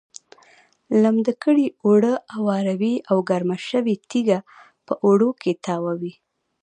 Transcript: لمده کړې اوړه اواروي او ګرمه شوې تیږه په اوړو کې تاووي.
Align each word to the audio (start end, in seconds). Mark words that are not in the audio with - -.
لمده 1.03 1.33
کړې 1.43 1.65
اوړه 1.85 2.13
اواروي 2.37 2.95
او 3.09 3.17
ګرمه 3.29 3.57
شوې 3.69 3.95
تیږه 4.09 4.39
په 4.87 4.93
اوړو 5.05 5.29
کې 5.41 5.51
تاووي. 5.65 6.13